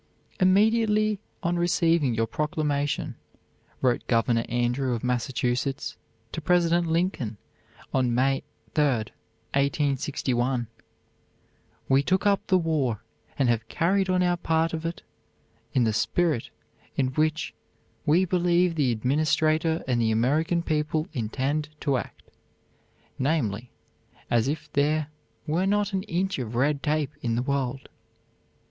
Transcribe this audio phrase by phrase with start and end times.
[0.39, 3.13] "Immediately on receiving your proclamation,"
[3.83, 5.95] wrote Governor Andrew of Massachusetts
[6.31, 7.37] to President Lincoln
[7.93, 8.41] on May
[8.73, 10.65] 3, 1861,
[11.87, 13.03] "we took up the war,
[13.37, 15.03] and have carried on our part of it,
[15.71, 16.49] in the spirit
[16.95, 17.53] in which
[18.03, 22.23] we believe the Administration and the American people intend to act,
[23.19, 23.69] namely,
[24.31, 25.11] as if there
[25.45, 27.87] were not an inch of red tape in the world."